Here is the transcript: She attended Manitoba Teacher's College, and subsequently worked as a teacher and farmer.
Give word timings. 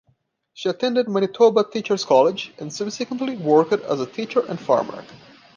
She 0.55 0.67
attended 0.67 1.07
Manitoba 1.07 1.63
Teacher's 1.63 2.05
College, 2.05 2.55
and 2.57 2.73
subsequently 2.73 3.37
worked 3.37 3.73
as 3.73 3.99
a 4.01 4.07
teacher 4.07 4.39
and 4.47 4.59
farmer. 4.59 5.05